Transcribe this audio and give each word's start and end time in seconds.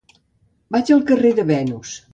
Vaig 0.77 0.91
al 0.97 1.05
carrer 1.13 1.37
de 1.43 1.49
Venus. 1.55 1.99